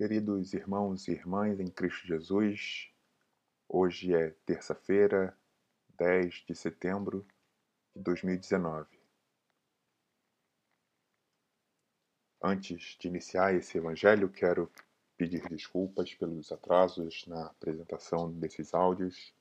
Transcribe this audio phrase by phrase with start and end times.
[0.00, 2.90] Queridos irmãos e irmãs em Cristo Jesus,
[3.68, 5.36] hoje é terça-feira,
[5.98, 7.26] 10 de setembro
[7.94, 8.88] de 2019.
[12.42, 14.72] Antes de iniciar esse evangelho, quero
[15.18, 19.34] pedir desculpas pelos atrasos na apresentação desses áudios.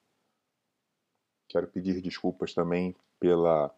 [1.48, 3.74] Quero pedir desculpas também pela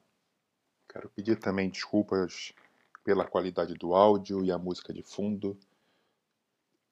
[0.90, 2.56] quero pedir também desculpas
[3.04, 5.56] pela qualidade do áudio e a música de fundo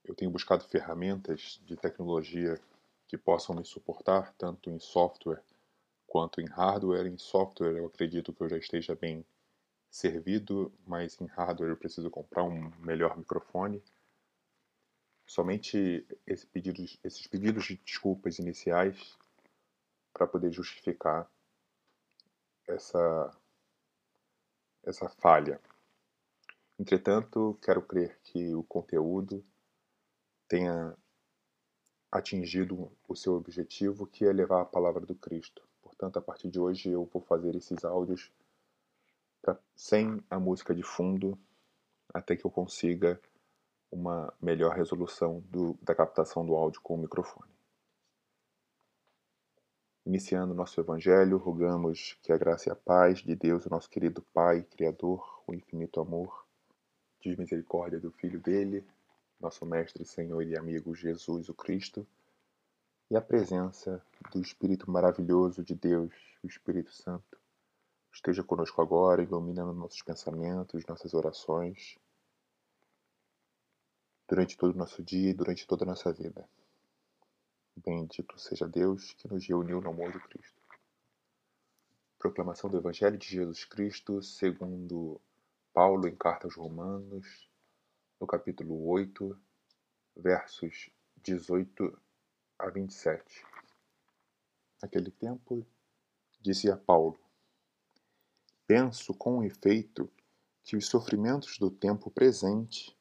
[0.09, 2.59] eu tenho buscado ferramentas de tecnologia
[3.07, 5.43] que possam me suportar tanto em software
[6.07, 7.05] quanto em hardware.
[7.05, 9.23] Em software, eu acredito que eu já esteja bem
[9.87, 13.83] servido, mas em hardware eu preciso comprar um melhor microfone.
[15.27, 19.15] Somente esse pedido, esses pedidos de desculpas iniciais
[20.11, 21.29] para poder justificar
[22.67, 23.37] essa,
[24.83, 25.61] essa falha.
[26.79, 29.45] Entretanto, quero crer que o conteúdo
[30.49, 30.97] tenha
[32.11, 35.61] atingido o seu objetivo, que é levar a palavra do Cristo.
[35.81, 38.33] Portanto, a partir de hoje eu vou fazer esses áudios
[39.41, 41.37] pra, sem a música de fundo,
[42.11, 43.21] até que eu consiga
[43.91, 47.51] uma melhor resolução do, da captação do áudio com o microfone.
[50.05, 54.23] Iniciando nosso Evangelho, rogamos que a graça e a paz de Deus, o nosso querido
[54.33, 56.47] Pai, Criador, o infinito amor,
[57.21, 58.83] de misericórdia do Filho dele,
[59.39, 62.05] nosso Mestre, Senhor e amigo Jesus o Cristo,
[63.09, 67.39] e a presença do Espírito maravilhoso de Deus, o Espírito Santo,
[68.11, 71.97] esteja conosco agora, iluminando nossos pensamentos, nossas orações,
[74.27, 76.47] durante todo o nosso dia e durante toda a nossa vida.
[77.75, 80.61] Bendito seja Deus que nos reuniu no amor de Cristo.
[82.19, 85.19] Proclamação do Evangelho de Jesus Cristo, segundo
[85.73, 87.48] Paulo em Carta aos Romanos,
[88.19, 89.39] no capítulo 8,
[90.17, 90.89] versos
[91.23, 91.97] 18
[92.59, 93.45] a 27.
[94.81, 95.65] Naquele tempo,
[96.41, 97.17] dizia Paulo:
[98.67, 100.11] Penso com efeito
[100.63, 102.95] que os sofrimentos do tempo presente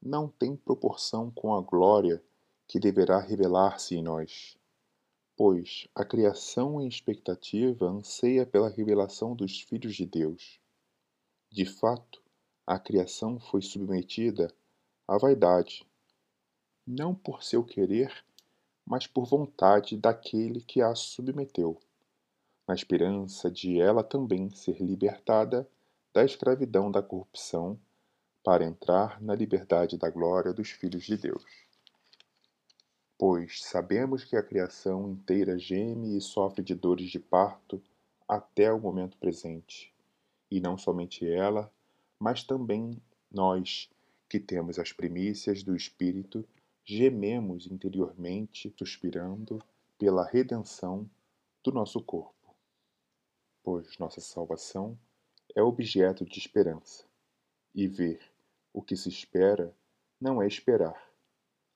[0.00, 2.22] não têm proporção com a glória
[2.66, 4.58] que deverá revelar-se em nós.
[5.34, 10.60] Pois a criação em expectativa anseia pela revelação dos filhos de Deus.
[11.50, 12.22] De fato,
[12.66, 14.54] a criação foi submetida
[15.08, 15.86] à vaidade,
[16.86, 18.24] não por seu querer,
[18.84, 21.80] mas por vontade daquele que a submeteu,
[22.66, 25.66] na esperança de ela também ser libertada
[26.12, 27.78] da escravidão da corrupção,
[28.44, 31.44] para entrar na liberdade da glória dos filhos de Deus.
[33.18, 37.82] Pois sabemos que a criação inteira geme e sofre de dores de parto
[38.26, 39.92] até o momento presente,
[40.50, 41.70] e não somente ela,
[42.18, 43.90] mas também nós,
[44.28, 46.46] que temos as primícias do Espírito,
[46.84, 49.62] gememos interiormente, suspirando
[49.98, 51.08] pela redenção
[51.62, 52.54] do nosso corpo.
[53.62, 54.98] Pois nossa salvação
[55.54, 57.04] é objeto de esperança,
[57.74, 58.20] e ver
[58.72, 59.74] o que se espera
[60.20, 61.10] não é esperar.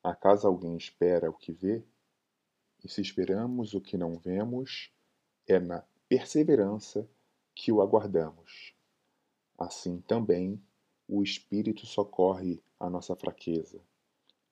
[0.02, 1.82] Acaso alguém espera o que vê?
[2.84, 4.92] E se esperamos o que não vemos,
[5.46, 7.08] é na perseverança
[7.54, 8.74] que o aguardamos.
[9.56, 10.60] Assim também
[11.08, 13.80] o Espírito socorre a nossa fraqueza,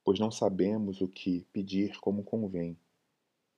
[0.05, 2.79] pois não sabemos o que pedir como convém,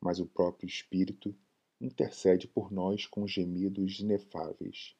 [0.00, 1.34] mas o próprio Espírito
[1.80, 4.94] intercede por nós com gemidos inefáveis.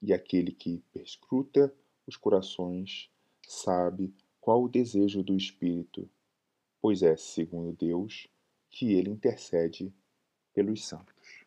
[0.00, 1.74] E aquele que perscruta
[2.06, 3.10] os corações
[3.46, 6.08] sabe qual o desejo do Espírito,
[6.80, 8.28] pois é segundo Deus
[8.70, 9.92] que ele intercede
[10.52, 11.44] pelos santos.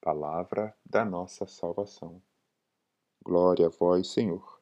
[0.00, 2.22] Palavra da nossa salvação.
[3.30, 4.60] Glória a vós, Senhor.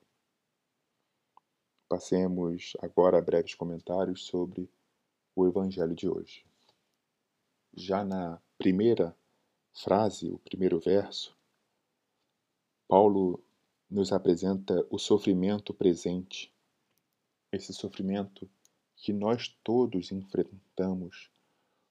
[1.88, 4.70] Passemos agora a breves comentários sobre
[5.34, 6.44] o Evangelho de hoje.
[7.72, 9.16] Já na primeira
[9.72, 11.34] frase, o primeiro verso,
[12.86, 13.42] Paulo
[13.88, 16.54] nos apresenta o sofrimento presente,
[17.50, 18.46] esse sofrimento
[18.96, 21.31] que nós todos enfrentamos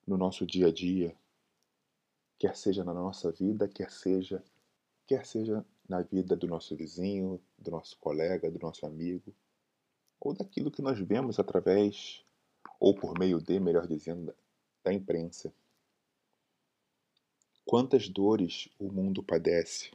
[0.05, 1.17] no nosso dia a dia,
[2.37, 4.43] quer seja na nossa vida, quer seja
[5.07, 9.33] quer seja na vida do nosso vizinho, do nosso colega, do nosso amigo,
[10.19, 12.23] ou daquilo que nós vemos através,
[12.79, 14.33] ou por meio de, melhor dizendo,
[14.83, 15.53] da imprensa.
[17.65, 19.91] Quantas dores o mundo padece.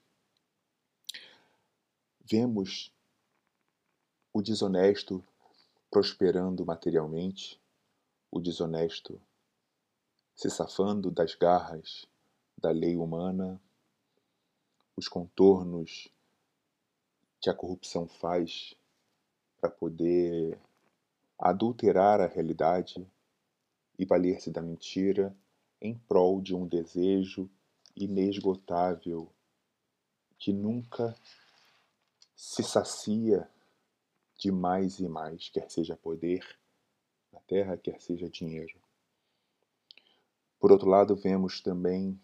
[2.21, 2.93] Vemos
[4.33, 5.23] o desonesto
[5.91, 7.61] prosperando materialmente,
[8.31, 9.21] o desonesto
[10.35, 12.07] se safando das garras
[12.57, 13.61] da lei humana
[14.97, 16.09] os contornos
[17.41, 18.75] que a corrupção faz
[19.61, 20.59] para poder
[21.39, 23.07] adulterar a realidade
[23.99, 25.37] e valer-se da mentira
[25.81, 27.51] em prol de um desejo
[27.97, 29.29] inesgotável
[30.39, 31.15] que nunca
[32.35, 33.49] se sacia
[34.37, 36.45] de mais e mais, quer seja poder
[37.33, 38.81] na terra, quer seja dinheiro.
[40.59, 42.21] Por outro lado, vemos também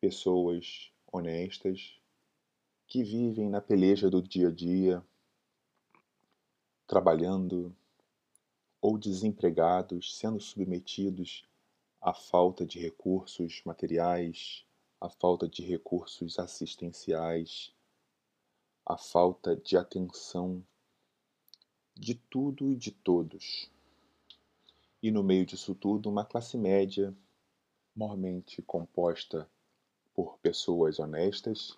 [0.00, 1.96] pessoas honestas
[2.88, 5.02] que vivem na peleja do dia a dia,
[6.88, 7.74] trabalhando
[8.80, 11.48] ou desempregados, sendo submetidos
[12.00, 14.66] à falta de recursos materiais,
[15.00, 17.72] à falta de recursos assistenciais,
[18.84, 20.66] à falta de atenção
[21.94, 23.70] de tudo e de todos.
[25.00, 27.16] E no meio disso tudo, uma classe média,
[27.94, 29.48] mormente composta
[30.14, 31.76] por pessoas honestas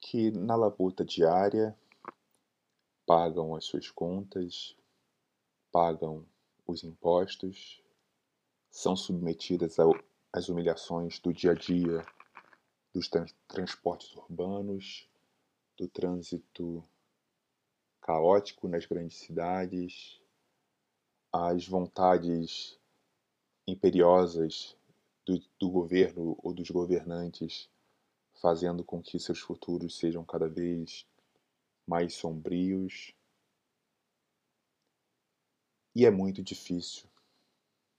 [0.00, 1.76] que, na labuta diária,
[3.04, 4.76] pagam as suas contas,
[5.72, 6.24] pagam
[6.66, 7.82] os impostos,
[8.70, 9.76] são submetidas
[10.32, 12.06] às humilhações do dia a dia
[12.94, 13.10] dos
[13.48, 15.08] transportes urbanos,
[15.76, 16.84] do trânsito
[18.00, 20.20] caótico nas grandes cidades,
[21.32, 22.78] às vontades
[23.66, 24.76] imperiosas
[25.24, 27.68] do, do governo ou dos governantes,
[28.40, 31.06] fazendo com que seus futuros sejam cada vez
[31.86, 33.14] mais sombrios.
[35.94, 37.08] E é muito difícil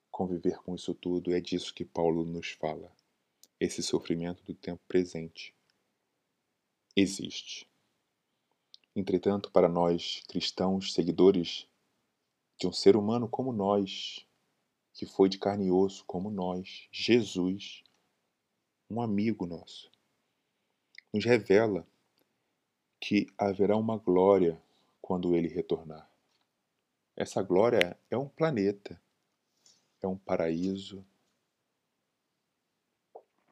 [0.09, 2.91] conviver com isso tudo, é disso que Paulo nos fala.
[3.59, 5.55] Esse sofrimento do tempo presente
[6.95, 7.67] existe.
[8.95, 11.67] Entretanto, para nós cristãos, seguidores
[12.59, 14.25] de um ser humano como nós,
[15.01, 17.83] que foi de carne e osso como nós, Jesus,
[18.87, 19.91] um amigo nosso,
[21.11, 21.87] nos revela
[22.99, 24.61] que haverá uma glória
[25.01, 26.07] quando ele retornar.
[27.15, 29.01] Essa glória é um planeta,
[30.03, 31.03] é um paraíso.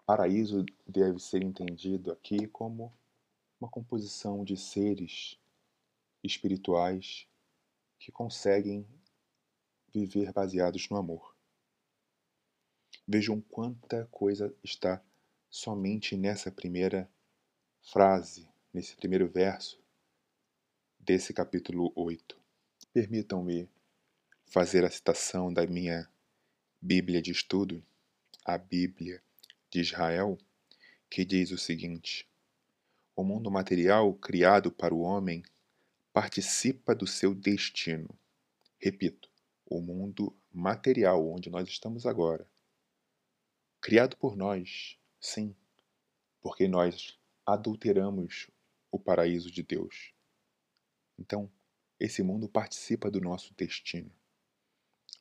[0.05, 2.93] Paraíso deve ser entendido aqui como
[3.59, 5.35] uma composição de seres
[6.23, 7.27] espirituais
[7.97, 8.87] que conseguem
[9.91, 11.38] viver baseados no amor.
[13.11, 15.03] Vejam quanta coisa está
[15.49, 17.09] somente nessa primeira
[17.81, 19.81] frase, nesse primeiro verso
[20.99, 22.39] desse capítulo 8.
[22.93, 23.67] Permitam-me
[24.45, 26.07] fazer a citação da minha
[26.79, 27.83] Bíblia de estudo,
[28.45, 29.23] a Bíblia
[29.71, 30.37] de Israel,
[31.09, 32.29] que diz o seguinte:
[33.15, 35.41] O mundo material criado para o homem
[36.13, 38.07] participa do seu destino.
[38.77, 39.31] Repito,
[39.65, 42.47] o mundo material onde nós estamos agora.
[43.81, 45.55] Criado por nós, sim,
[46.41, 48.49] porque nós adulteramos
[48.91, 50.13] o paraíso de Deus.
[51.17, 51.51] Então,
[51.99, 54.11] esse mundo participa do nosso destino.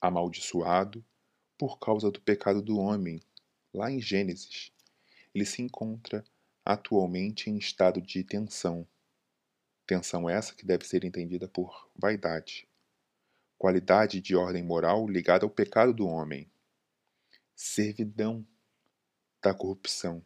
[0.00, 1.04] Amaldiçoado
[1.56, 3.20] por causa do pecado do homem,
[3.72, 4.72] lá em Gênesis,
[5.34, 6.24] ele se encontra
[6.64, 8.86] atualmente em estado de tensão.
[9.86, 12.68] Tensão essa que deve ser entendida por vaidade
[13.58, 16.48] qualidade de ordem moral ligada ao pecado do homem,
[17.60, 18.46] servidão
[19.42, 20.24] da corrupção,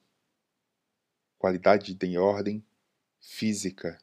[1.38, 2.62] qualidade de ordem
[3.18, 3.98] física.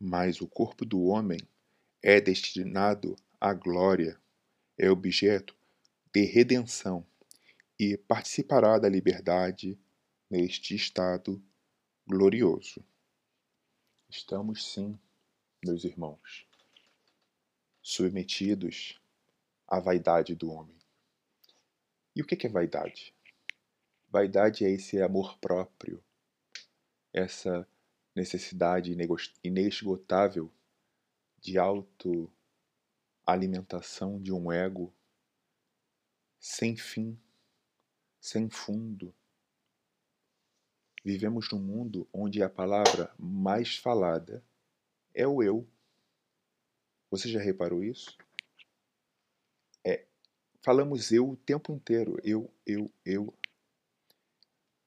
[0.00, 1.38] Mas o corpo do homem
[2.02, 4.18] é destinado à glória,
[4.78, 5.54] é objeto
[6.10, 7.06] de redenção
[7.78, 9.78] e participará da liberdade
[10.30, 11.44] neste estado
[12.06, 12.82] glorioso.
[14.08, 14.98] Estamos sim,
[15.62, 16.46] meus irmãos,
[17.82, 18.98] submetidos
[19.68, 20.83] à vaidade do homem.
[22.14, 23.12] E o que é vaidade?
[24.08, 26.00] Vaidade é esse amor próprio,
[27.12, 27.68] essa
[28.14, 28.96] necessidade
[29.42, 30.48] inesgotável
[31.40, 34.94] de autoalimentação de um ego
[36.38, 37.18] sem fim,
[38.20, 39.12] sem fundo.
[41.04, 44.44] Vivemos num mundo onde a palavra mais falada
[45.12, 45.68] é o eu.
[47.10, 48.16] Você já reparou isso?
[50.64, 52.16] Falamos eu o tempo inteiro.
[52.24, 53.34] Eu, eu, eu.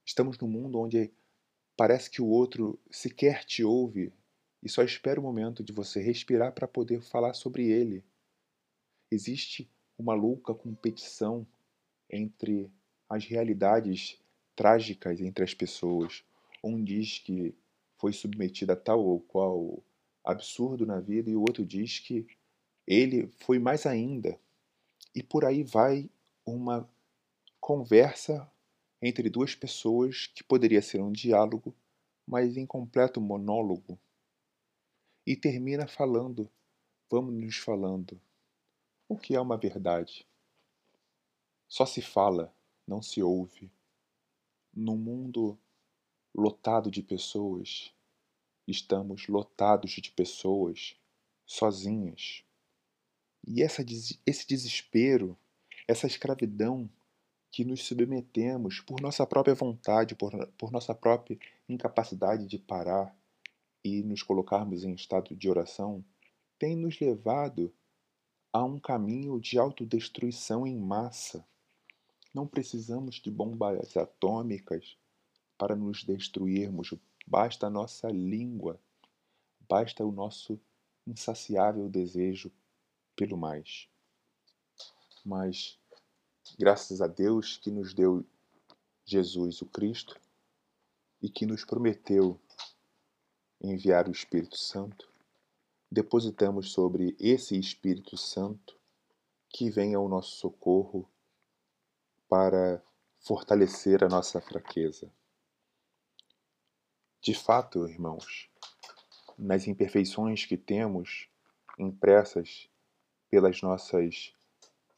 [0.04, 1.12] Estamos num mundo onde
[1.78, 4.12] parece que o outro sequer te ouve
[4.64, 8.04] e só espera o momento de você respirar para poder falar sobre ele.
[9.12, 9.70] Existe
[10.00, 11.46] uma louca competição
[12.10, 12.72] entre
[13.08, 14.20] as realidades
[14.56, 16.24] trágicas entre as pessoas.
[16.64, 17.54] Um diz que
[17.98, 19.84] foi submetido a tal ou qual
[20.24, 22.26] absurdo na vida, e o outro diz que
[22.88, 24.40] ele foi mais ainda.
[25.14, 26.10] E por aí vai
[26.46, 26.90] uma
[27.60, 28.50] conversa
[29.02, 31.76] entre duas pessoas que poderia ser um diálogo,
[32.26, 34.00] mas em completo monólogo.
[35.26, 36.50] E termina falando,
[37.10, 38.20] vamos nos falando,
[39.10, 40.28] O que é uma verdade?
[41.68, 42.54] Só se fala,
[42.86, 43.72] não se ouve.
[44.74, 45.58] Num mundo
[46.34, 47.94] lotado de pessoas,
[48.68, 50.98] estamos lotados de pessoas
[51.46, 52.44] sozinhas.
[53.48, 53.82] E essa,
[54.26, 55.38] esse desespero,
[55.88, 56.90] essa escravidão
[57.50, 61.40] que nos submetemos por nossa própria vontade, por, por nossa própria
[61.70, 63.18] incapacidade de parar
[63.82, 66.04] e nos colocarmos em estado de oração,
[66.60, 67.74] tem nos levado
[68.52, 71.48] a um caminho de autodestruição em massa.
[72.34, 74.98] Não precisamos de bombas atômicas
[75.58, 76.94] para nos destruirmos,
[77.26, 78.78] basta a nossa língua,
[79.70, 80.60] basta o nosso
[81.08, 82.52] insaciável desejo
[83.18, 83.90] pelo mais.
[85.26, 85.78] Mas
[86.56, 88.26] Graças a Deus que nos deu
[89.06, 90.20] Jesus o Cristo
[91.22, 92.40] e que nos prometeu
[93.62, 95.12] enviar o Espírito Santo,
[95.92, 98.76] depositamos sobre esse Espírito Santo
[99.50, 101.08] que vem ao nosso socorro
[102.28, 102.82] para
[103.20, 105.12] fortalecer a nossa fraqueza.
[107.22, 108.50] De fato, irmãos,
[109.38, 111.30] nas imperfeições que temos
[111.78, 112.68] impressas
[113.30, 114.34] pelas nossas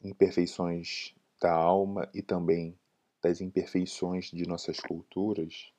[0.02, 2.78] imperfeições da alma e também
[3.22, 5.72] das imperfeições de nossas culturas,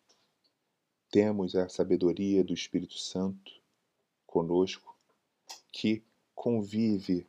[1.10, 3.52] temos a sabedoria do Espírito Santo
[4.26, 4.96] conosco,
[5.72, 6.04] que
[6.34, 7.28] convive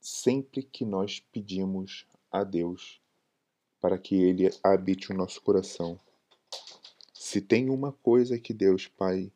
[0.00, 3.00] sempre que nós pedimos a Deus
[3.80, 5.98] para que Ele habite o nosso coração.
[7.12, 9.30] Se tem uma coisa que Deus Pai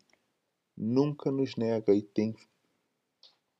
[0.76, 2.35] nunca nos nega e tem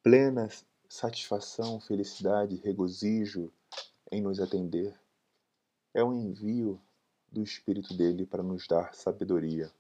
[0.09, 0.49] plena
[0.89, 3.53] satisfação, felicidade, regozijo
[4.11, 4.99] em nos atender,
[5.93, 6.81] é o envio
[7.31, 9.71] do Espírito dele para nos dar sabedoria.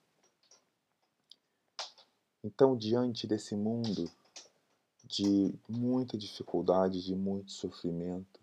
[2.44, 4.04] Então, diante desse mundo
[5.02, 8.38] de muita dificuldade, de muito sofrimento,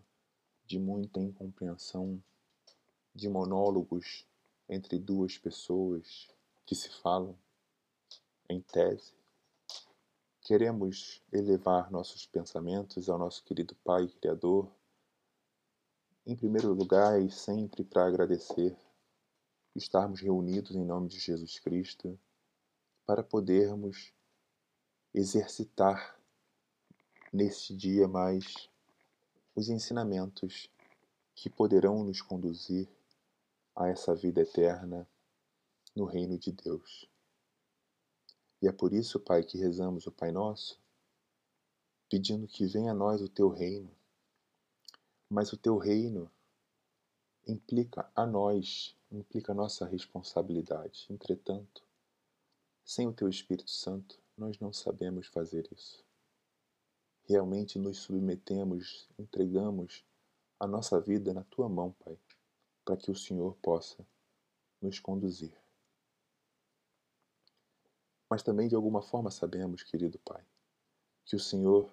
[0.66, 2.20] de muita incompreensão,
[3.14, 4.26] de monólogos
[4.68, 6.30] entre duas pessoas
[6.66, 7.38] que se falam,
[8.50, 9.14] em tese,
[10.46, 14.72] queremos elevar nossos pensamentos ao nosso querido Pai Criador
[16.24, 18.78] em primeiro lugar e sempre para agradecer
[19.76, 22.20] estarmos reunidos em nome de Jesus Cristo
[23.08, 24.14] para podermos
[25.16, 26.16] exercitar
[27.34, 28.70] neste dia mais
[29.56, 30.70] os ensinamentos
[31.34, 32.88] que poderão nos conduzir
[33.76, 35.08] a essa vida eterna
[35.96, 37.15] no reino de Deus.
[38.62, 40.80] E é por isso, Pai, que rezamos o Pai Nosso,
[42.10, 43.92] pedindo que venha a nós o teu reino
[45.30, 46.32] mas o teu reino
[47.48, 51.08] implica a nós, implica a nossa responsabilidade.
[51.10, 51.84] Entretanto,
[52.84, 56.06] sem o teu Espírito Santo, nós não sabemos fazer isso.
[57.24, 60.06] Realmente nos submetemos, entregamos
[60.60, 62.18] a nossa vida na tua mão, Pai,
[62.84, 64.06] para que o Senhor possa
[64.80, 65.65] nos conduzir.
[68.30, 70.44] Mas também de alguma forma sabemos, querido Pai,
[71.26, 71.92] que o Senhor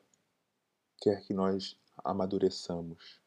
[0.98, 3.20] quer que nós amadureçamos,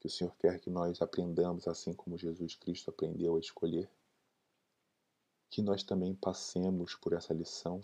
[0.00, 3.90] que o Senhor quer que nós aprendamos assim como Jesus Cristo aprendeu a escolher,
[5.50, 7.80] que nós também passemos por essa lição,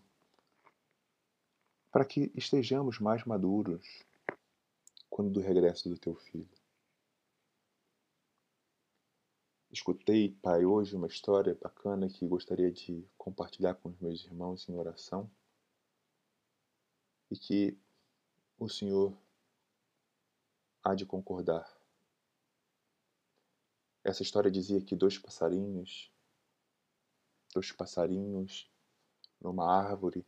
[1.90, 4.04] para que estejamos mais maduros
[5.08, 6.59] quando do regresso do teu filho.
[9.72, 14.74] Escutei, Pai, hoje uma história bacana que gostaria de compartilhar com os meus irmãos em
[14.74, 15.30] oração
[17.30, 17.78] e que
[18.58, 19.16] o Senhor
[20.82, 21.72] há de concordar.
[24.02, 26.10] Essa história dizia que dois passarinhos,
[27.54, 28.68] dois passarinhos
[29.40, 30.26] numa árvore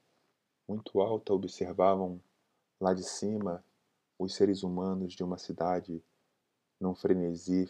[0.69, 2.23] muito alta observavam
[2.79, 3.65] lá de cima
[4.17, 6.01] os seres humanos de uma cidade
[6.79, 7.69] num frenesi,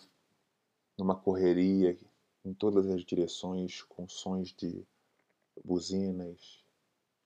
[1.02, 1.99] numa correria
[2.44, 4.87] em todas as direções, com sons de
[5.64, 6.64] buzinas,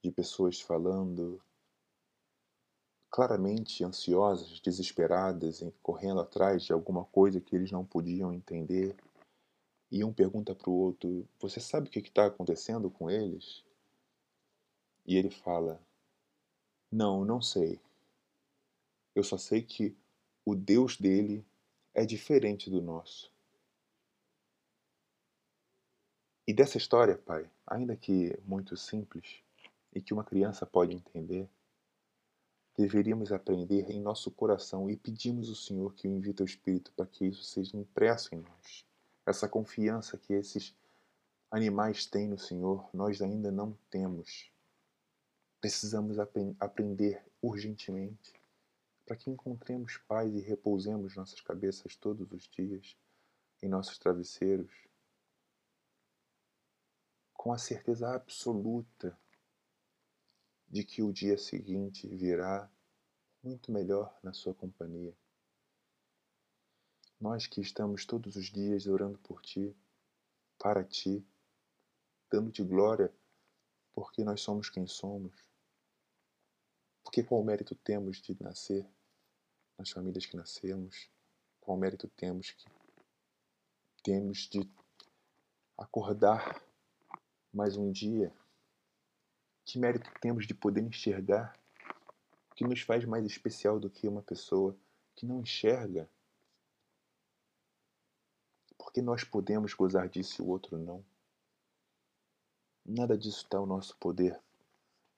[0.02, 1.42] de pessoas falando,
[3.10, 8.96] claramente ansiosas, desesperadas, correndo atrás de alguma coisa que eles não podiam entender.
[9.90, 13.62] E um pergunta para o outro: Você sabe o que está acontecendo com eles?
[15.06, 15.78] E ele fala:
[16.90, 17.78] Não, não sei.
[19.14, 19.94] Eu só sei que
[20.46, 21.44] o Deus dele
[21.94, 23.35] é diferente do nosso.
[26.46, 29.42] E dessa história, pai, ainda que muito simples
[29.92, 31.48] e que uma criança pode entender,
[32.76, 37.04] deveríamos aprender em nosso coração e pedimos ao Senhor que o invite ao Espírito para
[37.04, 38.84] que isso seja impresso em nós.
[39.26, 40.72] Essa confiança que esses
[41.50, 44.48] animais têm no Senhor, nós ainda não temos.
[45.60, 48.32] Precisamos ap aprender urgentemente
[49.04, 52.96] para que encontremos paz e repousemos nossas cabeças todos os dias
[53.60, 54.85] em nossos travesseiros,
[57.46, 59.16] com a certeza absoluta
[60.66, 62.68] de que o dia seguinte virá
[63.40, 65.16] muito melhor na sua companhia.
[67.20, 69.72] Nós que estamos todos os dias orando por Ti,
[70.58, 71.24] para Ti,
[72.28, 73.14] dando-te glória,
[73.92, 75.32] porque nós somos quem somos.
[77.04, 78.84] Porque qual mérito temos de nascer
[79.78, 81.08] nas famílias que nascemos?
[81.60, 82.68] Qual mérito temos que
[84.02, 84.68] temos de
[85.78, 86.65] acordar
[87.56, 88.30] mais um dia?
[89.64, 91.58] Que mérito temos de poder enxergar?
[92.50, 94.76] O que nos faz mais especial do que uma pessoa
[95.14, 96.06] que não enxerga?
[98.76, 101.02] Porque nós podemos gozar disso e o outro não.
[102.84, 104.38] Nada disso está ao nosso poder.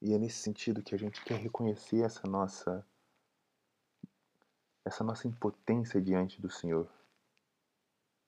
[0.01, 2.87] E é nesse sentido que a gente quer reconhecer essa nossa
[4.85, 6.89] essa nossa impotência diante do Senhor.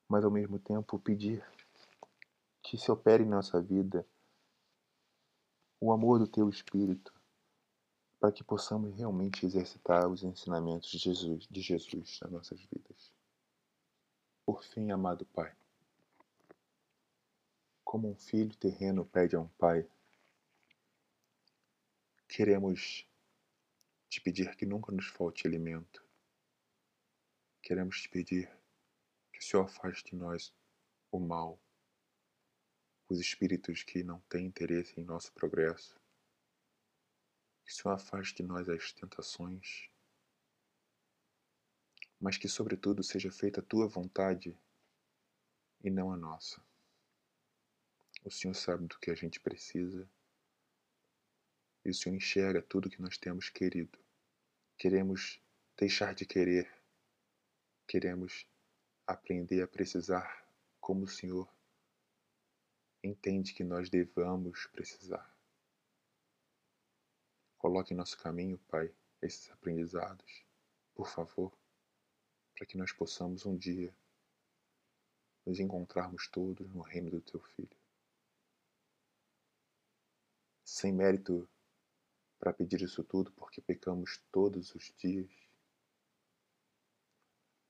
[0.09, 1.41] Mas ao mesmo tempo pedir
[2.61, 4.05] que se opere em nossa vida
[5.79, 7.13] o amor do teu espírito
[8.19, 13.11] para que possamos realmente exercitar os ensinamentos de Jesus, de Jesus nas nossas vidas.
[14.45, 15.55] Por fim, amado Pai,
[17.83, 19.85] como um filho terreno pede a um pai,
[22.27, 23.05] queremos
[24.07, 26.01] te pedir que nunca nos falte alimento.
[27.61, 28.49] Queremos te pedir
[29.33, 30.53] que o Senhor afaste de nós
[31.11, 31.59] o mal,
[33.11, 35.99] os espíritos que não têm interesse em nosso progresso.
[37.65, 39.89] Que Senhor afaste de nós as tentações,
[42.19, 44.57] mas que, sobretudo, seja feita a tua vontade
[45.83, 46.63] e não a nossa.
[48.23, 50.09] O Senhor sabe do que a gente precisa.
[51.83, 53.99] E o Senhor enxerga tudo que nós temos querido.
[54.77, 55.41] Queremos
[55.75, 56.71] deixar de querer.
[57.87, 58.47] Queremos
[59.05, 60.47] aprender a precisar
[60.79, 61.49] como o Senhor
[63.03, 65.35] entende que nós devamos precisar.
[67.57, 70.45] Coloque em nosso caminho, Pai, esses aprendizados,
[70.93, 71.51] por favor,
[72.55, 73.95] para que nós possamos um dia
[75.45, 77.81] nos encontrarmos todos no reino do Teu Filho
[80.71, 81.49] sem mérito
[82.39, 85.29] para pedir isso tudo, porque pecamos todos os dias.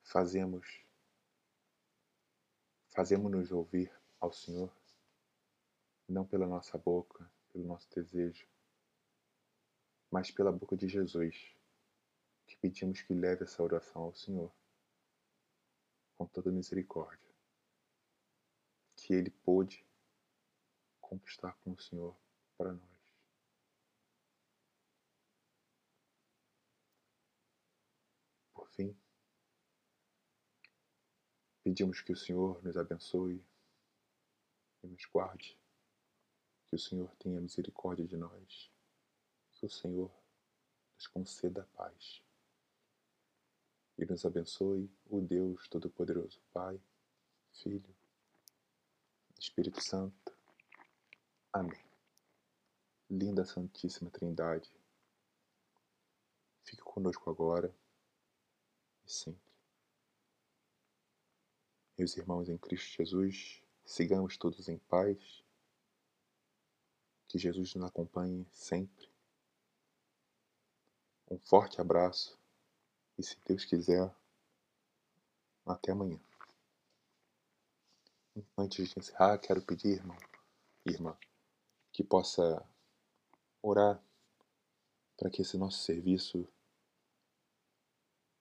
[0.03, 0.85] Fazemos
[2.89, 4.71] fazemos-nos ouvir ao Senhor,
[6.11, 8.47] não pela nossa boca, pelo nosso desejo,
[10.11, 11.55] mas pela boca de Jesus,
[12.45, 14.51] que pedimos que leve essa oração ao Senhor,
[16.17, 17.29] com toda misericórdia,
[18.95, 19.85] que Ele pôde
[20.99, 22.15] conquistar com o Senhor
[22.57, 22.91] para nós.
[28.71, 28.95] fim,
[31.63, 33.43] pedimos que o Senhor nos abençoe
[34.83, 35.60] e nos guarde,
[36.71, 38.71] que o Senhor tenha misericórdia de nós,
[39.51, 40.09] que o Senhor
[40.95, 42.23] nos conceda a paz.
[43.97, 46.81] E nos abençoe o Deus Todo-Poderoso, Pai,
[47.51, 47.93] Filho,
[49.37, 50.33] Espírito Santo.
[51.51, 51.83] Amém.
[53.09, 54.71] Linda Santíssima Trindade,
[56.63, 57.75] fique conosco agora
[59.05, 59.51] sempre.
[61.97, 65.43] Meus irmãos em Cristo Jesus, sigamos todos em paz.
[67.31, 69.09] Que Jesus nos acompanhe sempre.
[71.29, 72.37] Um forte abraço
[73.17, 74.13] e, se Deus quiser,
[75.65, 76.19] até amanhã.
[78.57, 80.17] Antes de encerrar, quero pedir, irmão,
[80.85, 81.17] irmã,
[81.93, 82.67] que possa
[83.61, 84.03] orar
[85.15, 86.45] para que esse nosso serviço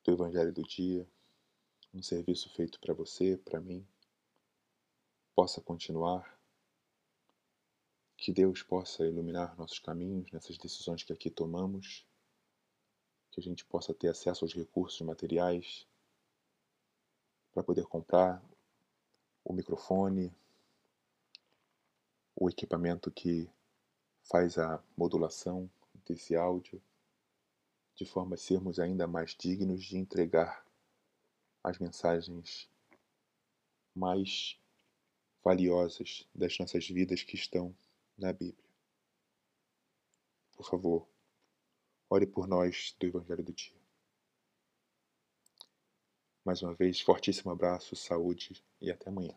[0.02, 1.08] do Evangelho do Dia,
[1.94, 3.86] um serviço feito para você, para mim,
[5.32, 6.39] possa continuar,
[8.20, 12.06] que Deus possa iluminar nossos caminhos nessas decisões que aqui tomamos,
[13.30, 15.88] que a gente possa ter acesso aos recursos materiais
[17.50, 18.44] para poder comprar
[19.42, 20.30] o microfone,
[22.36, 23.50] o equipamento que
[24.22, 25.70] faz a modulação
[26.04, 26.80] desse áudio
[27.94, 30.62] de forma a sermos ainda mais dignos de entregar
[31.64, 32.68] as mensagens
[33.94, 34.60] mais
[35.42, 37.74] valiosas das nossas vidas que estão
[38.20, 38.68] na Bíblia.
[40.52, 41.08] Por favor,
[42.08, 43.80] ore por nós do Evangelho do Dia.
[46.44, 49.34] Mais uma vez, fortíssimo abraço, saúde e até amanhã.